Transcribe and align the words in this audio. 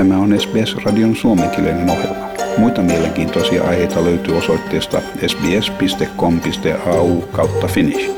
Tämä 0.00 0.18
on 0.18 0.40
SBS-radion 0.40 1.16
suomenkielinen 1.16 1.90
ohjelma. 1.90 2.28
Muita 2.58 2.82
mielenkiintoisia 2.82 3.64
aiheita 3.64 4.04
löytyy 4.04 4.36
osoitteesta 4.36 5.00
sbs.com.au 5.26 7.20
kautta 7.20 7.66
finnish. 7.66 8.10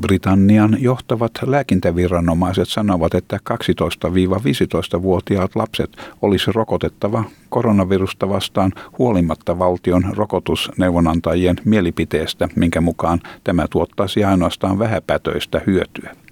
Britannian 0.00 0.76
johtavat 0.80 1.32
lääkintäviranomaiset 1.46 2.68
sanovat, 2.68 3.14
että 3.14 3.38
12-15-vuotiaat 3.50 5.56
lapset 5.56 5.90
olisi 6.22 6.52
rokotettava 6.52 7.24
koronavirusta 7.48 8.28
vastaan 8.28 8.72
huolimatta 8.98 9.58
valtion 9.58 10.04
rokotusneuvonantajien 10.16 11.56
mielipiteestä, 11.64 12.48
minkä 12.56 12.80
mukaan 12.80 13.20
tämä 13.44 13.66
tuottaisi 13.70 14.24
ainoastaan 14.24 14.78
vähäpätöistä 14.78 15.60
hyötyä. 15.66 16.23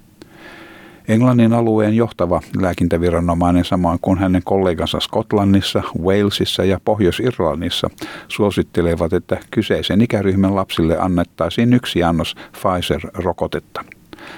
Englannin 1.12 1.52
alueen 1.52 1.96
johtava 1.96 2.40
lääkintäviranomainen 2.60 3.64
samoin 3.64 3.98
kuin 4.02 4.18
hänen 4.18 4.42
kollegansa 4.44 5.00
Skotlannissa, 5.00 5.82
Walesissa 6.02 6.64
ja 6.64 6.80
Pohjois-Irlannissa 6.84 7.90
suosittelevat, 8.28 9.12
että 9.12 9.38
kyseisen 9.50 10.00
ikäryhmän 10.00 10.54
lapsille 10.54 10.98
annettaisiin 10.98 11.72
yksi 11.72 12.02
annos 12.02 12.34
Pfizer-rokotetta. 12.52 13.84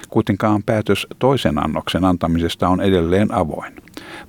Kuitenkaan 0.09 0.63
päätös 0.63 1.07
toisen 1.19 1.63
annoksen 1.65 2.05
antamisesta 2.05 2.67
on 2.67 2.81
edelleen 2.81 3.33
avoin. 3.33 3.73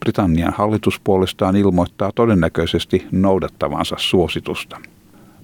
Britannian 0.00 0.52
hallitus 0.56 1.00
puolestaan 1.04 1.56
ilmoittaa 1.56 2.12
todennäköisesti 2.14 3.06
noudattavansa 3.12 3.96
suositusta. 3.98 4.80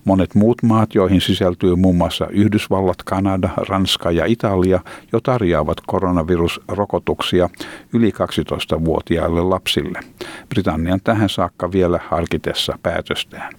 Monet 0.05 0.35
muut 0.35 0.63
maat, 0.63 0.95
joihin 0.95 1.21
sisältyy 1.21 1.77
muun 1.77 1.97
muassa 1.97 2.27
Yhdysvallat, 2.27 3.03
Kanada, 3.05 3.49
Ranska 3.69 4.11
ja 4.11 4.25
Italia, 4.27 4.81
jo 5.13 5.21
tarjoavat 5.21 5.79
koronavirusrokotuksia 5.87 7.49
yli 7.93 8.11
12-vuotiaille 8.11 9.43
lapsille. 9.43 10.01
Britannian 10.49 11.01
tähän 11.05 11.29
saakka 11.29 11.73
vielä 11.73 12.01
harkitessa 12.09 12.79
päätöstään. 12.83 13.53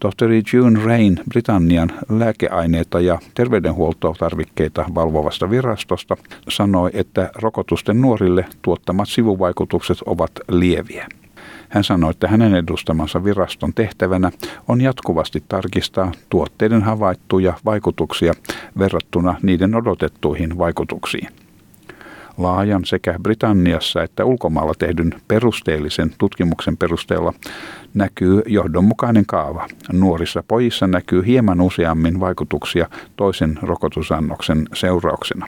Tohtori 0.00 0.42
June 0.52 0.84
Rain 0.84 1.20
Britannian 1.28 1.92
lääkeaineita 2.08 3.00
ja 3.00 3.18
terveydenhuoltotarvikkeita 3.34 4.84
valvovasta 4.94 5.50
virastosta 5.50 6.16
sanoi, 6.48 6.90
että 6.94 7.30
rokotusten 7.34 8.00
nuorille 8.00 8.44
tuottamat 8.62 9.08
sivuvaikutukset 9.08 9.98
ovat 10.06 10.30
lieviä. 10.48 11.06
Hän 11.72 11.84
sanoi, 11.84 12.10
että 12.10 12.28
hänen 12.28 12.54
edustamansa 12.54 13.24
viraston 13.24 13.74
tehtävänä 13.74 14.30
on 14.68 14.80
jatkuvasti 14.80 15.44
tarkistaa 15.48 16.12
tuotteiden 16.30 16.82
havaittuja 16.82 17.52
vaikutuksia 17.64 18.34
verrattuna 18.78 19.34
niiden 19.42 19.74
odotettuihin 19.74 20.58
vaikutuksiin. 20.58 21.28
Laajan 22.38 22.84
sekä 22.84 23.14
Britanniassa 23.22 24.02
että 24.02 24.24
ulkomailla 24.24 24.72
tehdyn 24.78 25.14
perusteellisen 25.28 26.14
tutkimuksen 26.18 26.76
perusteella 26.76 27.32
näkyy 27.94 28.42
johdonmukainen 28.46 29.26
kaava. 29.26 29.68
Nuorissa 29.92 30.42
pojissa 30.48 30.86
näkyy 30.86 31.26
hieman 31.26 31.60
useammin 31.60 32.20
vaikutuksia 32.20 32.88
toisen 33.16 33.58
rokotusannoksen 33.62 34.68
seurauksena. 34.74 35.46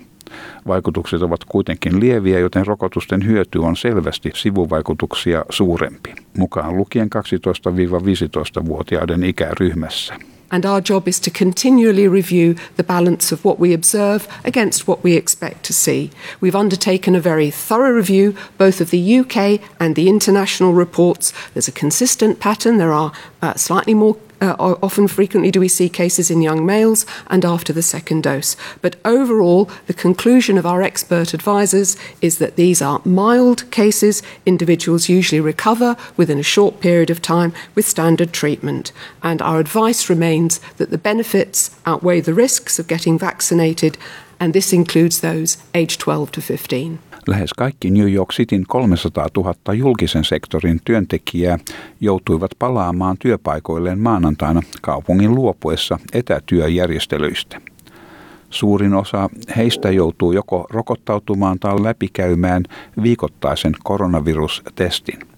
Vaikutukset 0.67 1.23
ovat 1.23 1.45
kuitenkin 1.45 2.01
lieviä, 2.01 2.39
joten 2.39 2.67
rokotusten 2.67 3.27
hyöty 3.27 3.59
on 3.59 3.77
selvästi 3.77 4.31
sivuvaikutuksia 4.35 5.45
suurempi, 5.51 6.15
mukaan 6.37 6.77
lukien 6.77 7.09
12-15-vuotiaiden 7.09 9.25
ikäryhmässä. 9.25 10.15
and 10.55 10.65
our 10.65 10.81
job 10.81 11.09
is 11.09 11.19
to 11.19 11.31
continually 11.31 12.07
review 12.07 12.55
the 12.77 12.85
balance 12.85 13.33
of 13.33 13.45
what 13.45 13.59
we 13.59 13.75
observe 13.75 14.29
against 14.45 14.87
what 14.87 15.03
we 15.03 15.17
expect 15.17 15.65
to 15.65 15.73
see. 15.73 16.13
We've 16.41 16.55
undertaken 16.55 17.17
a 17.17 17.21
very 17.21 17.51
thorough 17.51 17.91
review, 17.91 18.37
both 18.57 18.81
of 18.81 18.91
the 18.91 19.19
UK 19.19 19.61
and 19.81 19.97
the 19.97 20.09
international 20.09 20.73
reports. 20.73 21.33
There's 21.55 21.67
a 21.67 21.73
consistent 21.73 22.39
pattern. 22.39 22.79
There 22.79 22.93
are 22.93 23.11
uh, 23.43 23.55
slightly 23.55 23.95
more 23.95 24.17
Uh, 24.45 24.77
often 24.83 25.09
frequently 25.09 25.51
do 25.51 25.59
we 25.59 25.69
see 25.69 25.89
cases 25.89 26.31
in 26.31 26.43
young 26.43 26.67
males 26.67 27.07
and 27.29 27.47
after 27.47 27.73
the 27.73 27.81
second 27.81 28.25
dose. 28.25 28.57
But 28.83 28.97
overall, 29.03 29.71
the 29.87 29.95
conclusion 29.95 30.59
of 30.59 30.67
our 30.67 30.83
expert 30.83 31.33
advisors 31.33 31.97
is 32.21 32.37
that 32.39 32.57
these 32.57 32.83
are 32.83 33.01
mild 33.07 33.71
cases. 33.71 34.23
Individuals 34.45 35.09
usually 35.09 35.41
recover 35.41 35.97
within 36.19 36.39
a 36.39 36.43
short 36.43 36.81
period 36.81 37.09
of 37.09 37.23
time 37.23 37.55
with 37.75 37.89
standard 37.89 38.35
treatment. 38.35 38.93
And 39.23 39.41
our 39.41 39.61
advice 39.61 40.11
remains 40.11 40.61
that 40.77 40.91
the 40.91 40.99
benefits 40.99 41.75
outweigh 41.87 42.21
the 42.21 42.35
risks 42.35 42.79
of 42.79 42.87
getting 42.87 43.19
vaccinated, 43.19 43.97
and 44.39 44.53
this 44.53 44.75
includes 44.75 45.21
those 45.21 45.57
aged 45.73 46.01
12 46.01 46.33
to 46.33 46.43
15. 46.43 46.99
Lähes 47.29 47.53
kaikki 47.53 47.91
New 47.91 48.13
York 48.13 48.31
Cityn 48.31 48.65
300 48.69 49.29
000 49.37 49.75
julkisen 49.75 50.25
sektorin 50.25 50.81
työntekijää 50.85 51.59
joutuivat 52.01 52.51
palaamaan 52.59 53.17
työpaikoilleen 53.19 53.99
maanantaina 53.99 54.61
kaupungin 54.83 55.35
luopuessa 55.35 55.99
etätyöjärjestelyistä. 56.13 57.61
Suurin 58.51 58.95
osa 58.95 59.31
heistä 59.57 59.91
joutuu 59.91 60.33
joko 60.33 60.67
rokottautumaan 60.71 61.59
tai 61.59 61.83
läpikäymään 61.83 62.63
viikoittaisen 63.03 63.73
koronavirustestin. 63.85 65.34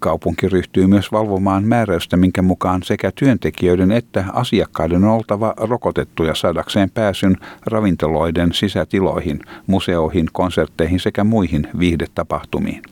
Kaupunki 0.00 0.48
ryhtyy 0.48 0.86
myös 0.86 1.12
valvomaan 1.12 1.64
määräystä, 1.64 2.16
minkä 2.16 2.42
mukaan 2.42 2.82
sekä 2.82 3.10
työntekijöiden 3.14 3.92
että 3.92 4.24
asiakkaiden 4.32 5.04
on 5.04 5.10
oltava 5.10 5.54
rokotettuja 5.56 6.34
saadakseen 6.34 6.90
pääsyn 6.90 7.36
ravintoloiden 7.66 8.52
sisätiloihin, 8.52 9.40
museoihin, 9.66 10.26
konsertteihin 10.32 11.00
sekä 11.00 11.24
muihin 11.24 11.68
viihdetapahtumiin. 11.78 12.82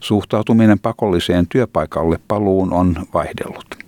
Suhtautuminen 0.00 0.78
pakolliseen 0.78 1.46
työpaikalle 1.48 2.20
paluun 2.28 2.72
on 2.72 2.96
vaihdellut. 3.14 3.78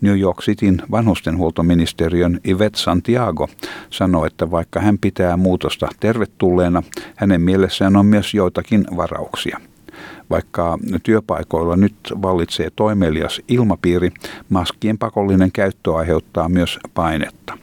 New 0.00 0.18
York 0.18 0.40
Cityn 0.40 0.82
vanhustenhuoltoministeriön 0.90 2.40
Yvette 2.44 2.78
Santiago 2.78 3.48
sanoi, 3.90 4.26
että 4.26 4.50
vaikka 4.50 4.80
hän 4.80 4.98
pitää 4.98 5.36
muutosta 5.36 5.88
tervetulleena, 6.00 6.82
hänen 7.16 7.40
mielessään 7.40 7.96
on 7.96 8.06
myös 8.06 8.34
joitakin 8.34 8.86
varauksia– 8.96 9.60
vaikka 10.30 10.78
työpaikoilla 11.02 11.76
nyt 11.76 11.94
vallitsee 12.22 12.70
toimelias 12.76 13.40
ilmapiiri, 13.48 14.10
maskien 14.48 14.98
pakollinen 14.98 15.52
käyttö 15.52 15.96
aiheuttaa 15.96 16.48
myös 16.48 16.78
painetta. 16.94 17.58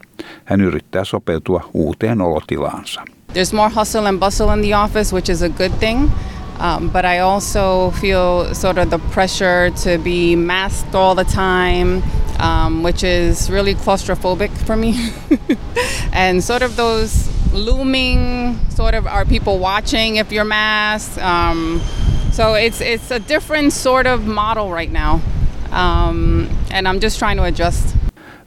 Hän 0.45 0.61
yrittää 0.61 1.03
sopeutua 1.03 1.69
uuteen 1.73 2.22
olotilaansa. 2.22 3.01
There's 3.33 3.55
more 3.55 3.72
hustle 3.75 4.07
and 4.07 4.19
bustle 4.19 4.53
in 4.53 4.61
the 4.61 4.77
office, 4.77 5.16
which 5.16 5.29
is 5.29 5.41
a 5.41 5.50
good 5.50 5.72
thing. 5.79 6.09
Um, 6.59 6.89
but 6.89 7.05
I 7.05 7.19
also 7.19 7.91
feel 7.91 8.53
sort 8.53 8.77
of 8.77 8.89
the 8.89 9.00
pressure 9.00 9.71
to 9.83 9.97
be 9.97 10.35
masked 10.35 10.94
all 10.94 11.16
the 11.16 11.23
time, 11.23 12.03
um, 12.39 12.83
which 12.83 13.03
is 13.03 13.50
really 13.50 13.75
claustrophobic 13.75 14.51
for 14.66 14.75
me. 14.75 15.11
and 16.13 16.44
sort 16.44 16.61
of 16.61 16.75
those 16.75 17.29
looming, 17.53 18.59
sort 18.69 18.94
of, 18.94 19.07
are 19.07 19.25
people 19.25 19.57
watching 19.59 20.17
if 20.17 20.33
you're 20.33 20.44
masked? 20.44 21.17
Um, 21.19 21.81
So 22.39 22.55
it's 22.55 22.81
it's 22.81 23.11
a 23.11 23.19
different 23.27 23.73
sort 23.73 24.07
of 24.07 24.25
model 24.25 24.72
right 24.72 24.94
now, 24.94 25.19
um, 25.72 26.47
and 26.72 26.88
I'm 26.88 27.01
just 27.01 27.19
trying 27.19 27.38
to 27.38 27.44
adjust. 27.44 27.95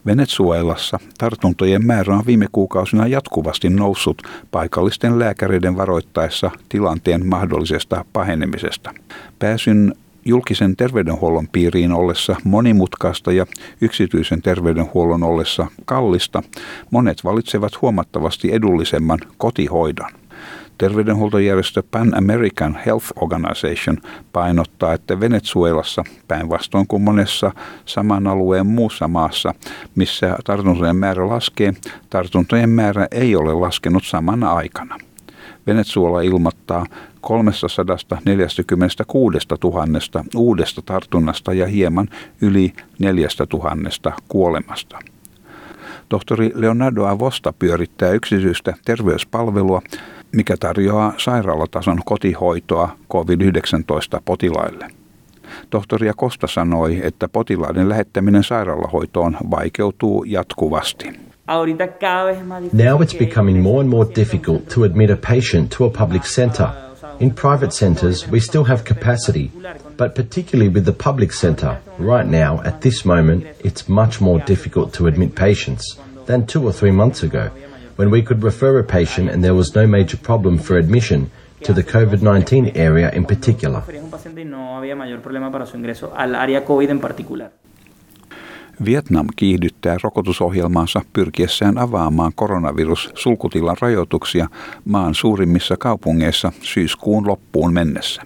Venezuelassa 0.05 0.99
tartuntojen 1.17 1.85
määrä 1.85 2.15
on 2.15 2.25
viime 2.25 2.47
kuukausina 2.51 3.07
jatkuvasti 3.07 3.69
noussut 3.69 4.21
paikallisten 4.51 5.19
lääkäreiden 5.19 5.77
varoittaessa 5.77 6.51
tilanteen 6.69 7.25
mahdollisesta 7.25 8.05
pahenemisesta. 8.13 8.93
Pääsyn 9.39 9.95
julkisen 10.25 10.75
terveydenhuollon 10.75 11.47
piiriin 11.47 11.91
ollessa 11.91 12.35
monimutkaista 12.43 13.31
ja 13.31 13.45
yksityisen 13.81 14.41
terveydenhuollon 14.41 15.23
ollessa 15.23 15.67
kallista, 15.85 16.43
monet 16.91 17.23
valitsevat 17.23 17.81
huomattavasti 17.81 18.53
edullisemman 18.53 19.19
kotihoidon. 19.37 20.22
Terveydenhuoltojärjestö 20.77 21.83
Pan 21.91 22.17
American 22.17 22.77
Health 22.85 23.05
Organization 23.15 23.97
painottaa, 24.33 24.93
että 24.93 25.19
Venezuelassa 25.19 26.03
päinvastoin 26.27 26.87
kuin 26.87 27.01
monessa 27.01 27.51
saman 27.85 28.27
alueen 28.27 28.67
muussa 28.67 29.07
maassa, 29.07 29.53
missä 29.95 30.37
tartuntojen 30.43 30.95
määrä 30.95 31.29
laskee, 31.29 31.73
tartuntojen 32.09 32.69
määrä 32.69 33.07
ei 33.11 33.35
ole 33.35 33.53
laskenut 33.53 34.03
samana 34.05 34.53
aikana. 34.53 34.97
Venezuela 35.67 36.21
ilmoittaa 36.21 36.85
346 37.21 39.47
000 39.63 39.85
uudesta 40.35 40.81
tartunnasta 40.81 41.53
ja 41.53 41.67
hieman 41.67 42.07
yli 42.41 42.73
4 42.99 43.27
000 43.53 43.75
kuolemasta. 44.27 44.99
Tohtori 46.09 46.51
Leonardo 46.55 47.05
Avosta 47.05 47.53
pyörittää 47.53 48.11
yksityistä 48.11 48.73
terveyspalvelua, 48.85 49.81
mikä 50.35 50.57
tarjoaa 50.59 51.13
sairaalatason 51.17 51.99
kotihoitoa 52.05 52.95
COVID-19-potilaille. 53.11 54.87
Tohtori 55.69 56.11
Kosta 56.15 56.47
sanoi, 56.47 57.01
että 57.03 57.27
potilaiden 57.27 57.89
lähettäminen 57.89 58.43
sairaalahoitoon 58.43 59.37
vaikeutuu 59.51 60.23
jatkuvasti. 60.23 61.11
Now 62.73 63.01
it's 63.01 63.17
becoming 63.19 63.61
more 63.61 63.81
and 63.81 63.89
more 63.89 64.09
difficult 64.15 64.67
to 64.75 64.83
admit 64.83 65.09
a 65.09 65.17
patient 65.33 65.69
to 65.77 65.85
a 65.85 65.89
public 65.89 66.23
centre. 66.23 66.67
In 67.19 67.31
private 67.31 67.71
centres, 67.71 68.31
we 68.31 68.39
still 68.39 68.63
have 68.63 68.83
capacity, 68.83 69.51
but 69.97 70.13
particularly 70.13 70.73
with 70.73 70.85
the 70.85 71.11
public 71.11 71.31
centre, 71.31 71.77
right 71.99 72.27
now, 72.31 72.59
at 72.65 72.81
this 72.81 73.05
moment, 73.05 73.43
it's 73.63 73.87
much 73.87 74.21
more 74.21 74.43
difficult 74.47 74.93
to 74.93 75.07
admit 75.07 75.35
patients 75.35 75.99
than 76.25 76.45
two 76.45 76.65
or 76.67 76.73
three 76.73 76.91
months 76.91 77.23
ago, 77.23 77.49
when 77.99 78.11
we 78.11 78.21
could 78.21 78.43
refer 78.43 78.79
a 78.79 78.83
patient 78.83 79.29
and 79.29 79.41
there 79.41 79.53
was 79.53 79.75
no 79.75 79.87
major 79.87 80.17
problem 80.17 80.57
for 80.57 80.77
admission 80.77 81.31
to 81.63 81.73
the 81.73 81.83
COVID 81.83 82.21
19 82.21 82.71
area 82.75 83.11
in 83.15 83.25
particular. 83.25 83.81
Vietnam 88.85 89.27
kiihdyttää 89.35 89.97
rokotusohjelmaansa 90.03 91.01
pyrkiessään 91.13 91.77
avaamaan 91.77 92.31
koronavirus-sulkutilan 92.35 93.77
rajoituksia 93.81 94.47
maan 94.85 95.15
suurimmissa 95.15 95.77
kaupungeissa 95.77 96.51
syyskuun 96.61 97.27
loppuun 97.27 97.73
mennessä. 97.73 98.21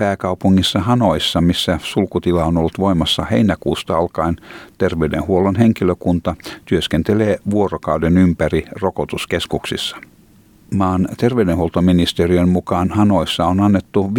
Pääkaupungissa 0.00 0.80
Hanoissa, 0.80 1.40
missä 1.40 1.78
sulkutila 1.82 2.44
on 2.44 2.56
ollut 2.56 2.78
voimassa 2.78 3.24
heinäkuusta 3.30 3.96
alkaen, 3.96 4.36
terveydenhuollon 4.78 5.56
henkilökunta 5.56 6.34
työskentelee 6.64 7.38
vuorokauden 7.50 8.18
ympäri 8.18 8.64
rokotuskeskuksissa– 8.80 9.96
Maan 10.74 11.08
terveydenhuoltoministeriön 11.16 12.48
mukaan 12.48 12.90
Hanoissa 12.90 13.46
on 13.46 13.60
annettu 13.60 14.10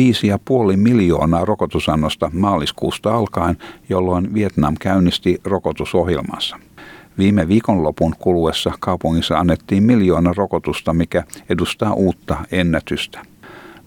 5,5 0.71 0.77
miljoonaa 0.77 1.45
rokotusannosta 1.45 2.31
maaliskuusta 2.33 3.15
alkaen, 3.15 3.57
jolloin 3.89 4.33
Vietnam 4.33 4.75
käynnisti 4.79 5.41
rokotusohjelmansa. 5.43 6.57
Viime 7.17 7.47
viikonlopun 7.47 8.15
kuluessa 8.19 8.71
kaupungissa 8.79 9.37
annettiin 9.37 9.83
miljoona 9.83 10.33
rokotusta, 10.37 10.93
mikä 10.93 11.23
edustaa 11.49 11.93
uutta 11.93 12.37
ennätystä. 12.51 13.30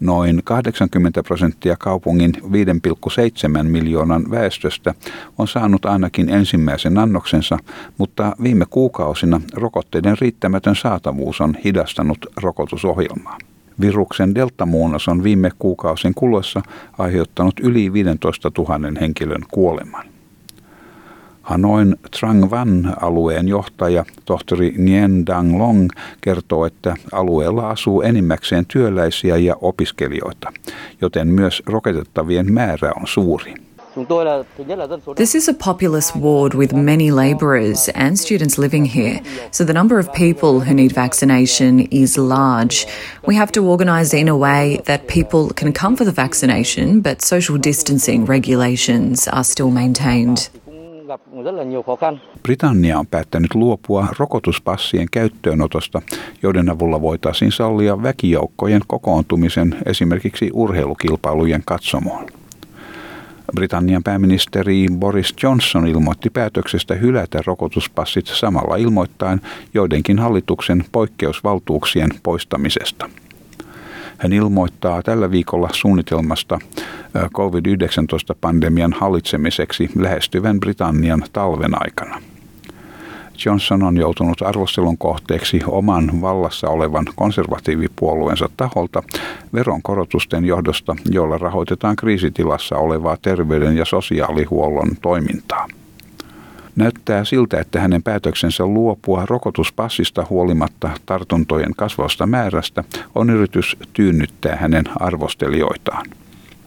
Noin 0.05 0.41
80 0.45 1.23
prosenttia 1.23 1.77
kaupungin 1.77 2.33
5,7 2.37 3.63
miljoonan 3.63 4.31
väestöstä 4.31 4.95
on 5.39 5.49
saanut 5.49 5.85
ainakin 5.85 6.29
ensimmäisen 6.29 6.99
annoksensa, 6.99 7.59
mutta 7.99 8.37
viime 8.43 8.65
kuukausina 8.71 9.41
rokotteiden 9.55 10.17
riittämätön 10.21 10.77
saatavuus 10.77 11.41
on 11.41 11.57
hidastanut 11.65 12.27
rokotusohjelmaa. 12.37 13.39
Viruksen 13.81 14.35
deltamuunnos 14.35 15.09
on 15.09 15.23
viime 15.23 15.51
kuukausien 15.59 16.15
kuluessa 16.15 16.63
aiheuttanut 16.99 17.61
yli 17.61 17.93
15 17.93 18.51
000 18.59 19.01
henkilön 19.01 19.43
kuoleman. 19.51 20.14
Hanoin 21.45 21.97
Trang 22.19 22.51
Van 22.51 22.95
alueen 23.01 23.49
johtaja 23.49 24.05
tohtori 24.25 24.75
Nguyen 24.79 25.27
Dang 25.27 25.59
Long 25.59 25.91
kertoo, 26.21 26.67
että 26.67 26.97
alueella 27.13 27.71
asuu 27.71 28.03
enimmäkseen 28.03 28.67
työläisiä 28.67 29.37
ja 29.37 29.57
opiskelijoita, 29.61 30.53
joten 31.01 31.29
myös 31.29 31.63
rokotettavien 31.67 32.53
määrä 32.53 32.93
on 33.01 33.07
suuri. 33.07 33.55
This 35.17 35.35
is 35.35 35.49
a 35.49 35.55
populous 35.65 36.17
ward 36.17 36.55
with 36.55 36.75
many 36.75 37.11
labourers 37.11 37.91
and 37.95 38.17
students 38.17 38.59
living 38.59 38.95
here, 38.95 39.21
so 39.51 39.65
the 39.65 39.73
number 39.73 39.99
of 39.99 40.13
people 40.13 40.59
who 40.59 40.75
need 40.75 40.91
vaccination 40.97 41.81
is 41.91 42.19
large. 42.19 42.87
We 43.29 43.37
have 43.37 43.53
to 43.53 43.71
organise 43.71 44.21
in 44.21 44.29
a 44.29 44.37
way 44.37 44.79
that 44.85 45.07
people 45.07 45.55
can 45.61 45.73
come 45.73 45.97
for 45.97 46.05
the 46.05 46.23
vaccination, 46.23 47.03
but 47.03 47.23
social 47.23 47.59
distancing 47.63 48.27
regulations 48.29 49.29
are 49.29 49.45
still 49.45 49.71
maintained. 49.71 50.51
Britannia 52.43 52.99
on 52.99 53.07
päättänyt 53.07 53.55
luopua 53.55 54.07
rokotuspassien 54.19 55.07
käyttöönotosta, 55.11 56.03
joiden 56.43 56.71
avulla 56.71 57.01
voitaisiin 57.01 57.53
sallia 57.53 58.03
väkijoukkojen 58.03 58.83
kokoontumisen 58.87 59.77
esimerkiksi 59.87 60.51
urheilukilpailujen 60.53 61.63
katsomoon. 61.67 62.27
Britannian 63.55 64.03
pääministeri 64.03 64.87
Boris 64.93 65.35
Johnson 65.43 65.87
ilmoitti 65.87 66.31
päätöksestä 66.31 66.95
hylätä 66.95 67.43
rokotuspassit 67.47 68.27
samalla 68.27 68.77
ilmoittain 68.77 69.41
joidenkin 69.75 70.19
hallituksen 70.19 70.85
poikkeusvaltuuksien 70.93 72.11
poistamisesta– 72.23 73.11
hän 74.19 74.33
ilmoittaa 74.33 75.03
tällä 75.03 75.31
viikolla 75.31 75.69
suunnitelmasta 75.73 76.59
COVID-19-pandemian 77.35 78.93
hallitsemiseksi 78.93 79.91
lähestyvän 79.97 80.61
Britannian 80.61 81.25
talven 81.33 81.83
aikana. 81.85 82.23
Johnson 83.47 83.83
on 83.83 83.97
joutunut 83.97 84.43
arvostelun 84.43 84.99
kohteeksi 84.99 85.61
oman 85.67 86.21
vallassa 86.21 86.69
olevan 86.69 87.05
konservatiivipuolueensa 87.15 88.49
taholta 88.57 89.03
veronkorotusten 89.55 90.45
johdosta, 90.45 90.97
joilla 91.11 91.39
rahoitetaan 91.39 91.97
kriisitilassa 91.97 92.77
olevaa 92.77 93.17
terveyden- 93.23 93.77
ja 93.77 93.85
sosiaalihuollon 93.85 94.91
toimintaa. 95.03 95.67
Näyttää 96.77 97.25
siltä, 97.25 97.61
että 97.61 97.81
hänen 97.81 98.03
päätöksensä 98.03 98.67
luopua 98.67 99.27
rokotuspassista 99.27 100.27
huolimatta 100.31 100.91
tartuntojen 101.07 101.73
kasvavasta 101.77 102.27
määrästä 102.27 102.85
on 103.15 103.31
yritys 103.31 103.77
tyynnyttää 103.93 104.57
hänen 104.57 104.85
arvostelijoitaan. 105.01 106.07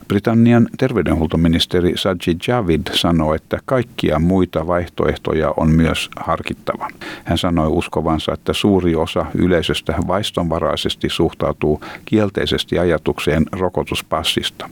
Britannian 0.08 0.68
terveydenhuoltoministeri 0.78 1.94
Sajid 1.96 2.40
Javid 2.48 2.82
sanoi, 2.94 3.36
että 3.36 3.60
kaikkia 3.66 4.20
muita 4.20 4.68
vaihtoehtoja 4.68 5.54
on 5.58 5.70
myös 5.70 6.10
harkittava. 6.20 6.88
Hän 7.24 7.38
sanoi 7.38 7.68
uskovansa, 7.68 8.34
että 8.34 8.54
suuri 8.54 8.96
osa 8.96 9.26
yleisöstä 9.36 9.96
vaistonvaraisesti 10.08 11.10
suhtautuu 11.10 11.82
kielteisesti 12.06 12.80
ajatukseen 12.80 13.46
rokotuspassista. 13.52 14.70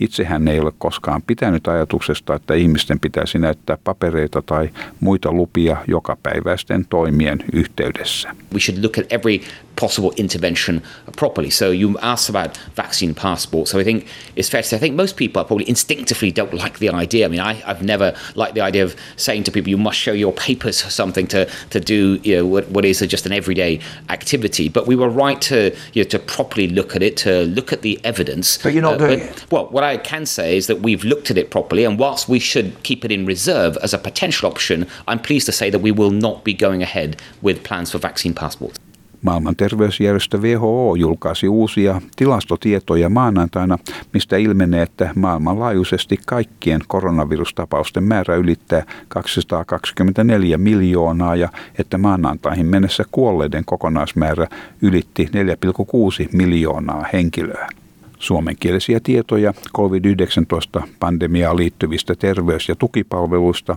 Itse 0.00 0.24
hän 0.24 0.48
ei 0.48 0.60
ole 0.60 0.72
koskaan 0.78 1.22
pitänyt 1.26 1.68
ajatuksesta, 1.68 2.34
että 2.34 2.54
ihmisten 2.54 3.00
pitäisi 3.00 3.38
näyttää 3.38 3.78
papereita 3.84 4.42
tai 4.42 4.70
muita 5.00 5.32
lupia 5.32 5.76
jokapäiväisten 5.86 6.86
toimien 6.88 7.44
yhteydessä. 7.52 8.28
We 8.52 8.60
should 8.60 8.82
look 8.82 8.98
at 8.98 9.12
every 9.12 9.40
possible 9.76 10.12
intervention 10.12 10.82
properly. 11.16 11.50
So 11.50 11.70
you 11.70 11.98
asked 11.98 12.28
about 12.28 12.56
vaccine 12.74 13.14
passports. 13.14 13.70
So 13.70 13.78
I 13.78 13.84
think 13.84 14.08
it's 14.34 14.48
fair 14.48 14.62
to 14.62 14.68
say 14.68 14.76
I 14.76 14.80
think 14.80 14.94
most 14.94 15.16
people 15.16 15.44
probably 15.44 15.68
instinctively 15.68 16.32
don't 16.32 16.54
like 16.54 16.78
the 16.78 16.90
idea. 16.90 17.26
I 17.26 17.28
mean, 17.28 17.40
I, 17.40 17.54
have 17.54 17.82
never 17.82 18.16
liked 18.34 18.54
the 18.54 18.60
idea 18.62 18.84
of 18.84 18.96
saying 19.16 19.44
to 19.44 19.50
people 19.50 19.70
you 19.70 19.78
must 19.78 19.98
show 19.98 20.12
your 20.12 20.32
papers 20.32 20.84
or 20.84 20.90
something 20.90 21.26
to 21.28 21.48
to 21.70 21.80
do 21.80 22.18
you 22.22 22.36
know 22.36 22.46
what, 22.46 22.68
what 22.70 22.84
is 22.84 23.00
just 23.00 23.26
an 23.26 23.32
everyday 23.32 23.80
activity. 24.08 24.68
But 24.68 24.86
we 24.86 24.96
were 24.96 25.08
right 25.08 25.40
to 25.42 25.76
you 25.92 26.02
know 26.02 26.08
to 26.08 26.18
properly 26.18 26.68
look 26.68 26.96
at 26.96 27.02
it, 27.02 27.16
to 27.18 27.44
look 27.44 27.72
at 27.72 27.82
the 27.82 28.00
evidence. 28.04 28.58
But 28.58 28.72
you're 28.72 28.82
not 28.82 28.94
uh, 28.94 29.06
doing 29.06 29.18
but, 29.20 29.28
it. 29.28 29.52
Well, 29.52 29.66
what 29.66 29.84
I 29.84 29.96
can 29.98 30.26
say 30.26 30.56
is 30.56 30.66
that 30.66 30.80
we've 30.80 31.04
looked 31.04 31.30
at 31.30 31.38
it 31.38 31.50
properly, 31.50 31.84
and 31.84 31.98
whilst 31.98 32.28
we 32.28 32.38
should 32.38 32.82
keep 32.82 33.04
it 33.04 33.12
in 33.12 33.26
reserve 33.26 33.76
as 33.82 33.92
a 33.92 33.98
potential 33.98 34.48
option, 34.48 34.86
I'm 35.06 35.20
pleased 35.20 35.46
to 35.46 35.52
say 35.52 35.70
that 35.70 35.80
we 35.80 35.92
will 35.92 36.10
not 36.10 36.44
be 36.44 36.54
going 36.54 36.82
ahead 36.82 37.20
with 37.42 37.62
plans 37.62 37.92
for 37.92 37.98
vaccine 37.98 38.34
passports. 38.34 38.78
Maailman 39.26 39.56
terveysjärjestö 39.56 40.38
WHO 40.38 40.94
julkaisi 40.94 41.48
uusia 41.48 42.00
tilastotietoja 42.16 43.08
maanantaina, 43.08 43.78
mistä 44.12 44.36
ilmenee, 44.36 44.82
että 44.82 45.10
maailmanlaajuisesti 45.14 46.18
kaikkien 46.26 46.80
koronavirustapausten 46.88 48.04
määrä 48.04 48.36
ylittää 48.36 48.84
224 49.08 50.58
miljoonaa 50.58 51.36
ja 51.36 51.48
että 51.78 51.98
maanantaihin 51.98 52.66
mennessä 52.66 53.04
kuolleiden 53.10 53.64
kokonaismäärä 53.64 54.46
ylitti 54.82 55.28
4,6 56.22 56.28
miljoonaa 56.32 57.06
henkilöä. 57.12 57.68
Suomenkielisiä 58.18 59.00
tietoja 59.02 59.54
COVID-19-pandemiaan 59.76 61.56
liittyvistä 61.56 62.14
terveys- 62.14 62.68
ja 62.68 62.74
tukipalveluista 62.76 63.76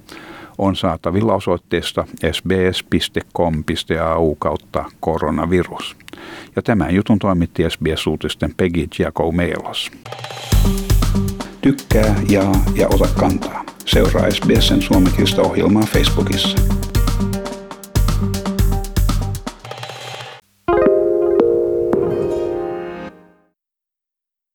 on 0.60 0.75
saatavilla 0.75 1.34
osoitteesta 1.34 2.08
sbs.com.au 2.32 4.36
kautta 4.36 4.86
koronavirus. 5.00 5.96
Ja 6.56 6.62
tämän 6.62 6.96
jutun 6.96 7.20
toimitti 7.20 7.63
SBS-uutisten 7.70 8.54
Peggy 8.58 8.88
Giacomelos. 8.88 9.92
Tykkää, 11.62 12.16
jaa 12.30 12.63
ja 12.75 12.88
ota 12.88 13.08
kantaa. 13.20 13.66
Seuraa 13.86 14.32
SBSn 14.32 14.82
suomenkielistä 14.82 15.42
ohjelmaa 15.42 15.84
Facebookissa. 15.84 16.79